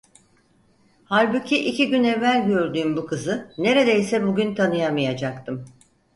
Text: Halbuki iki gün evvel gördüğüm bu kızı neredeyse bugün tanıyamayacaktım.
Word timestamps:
Halbuki 1.05 1.67
iki 1.69 1.87
gün 1.89 2.03
evvel 2.03 2.45
gördüğüm 2.45 2.97
bu 2.97 3.07
kızı 3.07 3.51
neredeyse 3.57 4.23
bugün 4.23 4.55
tanıyamayacaktım. 4.55 5.65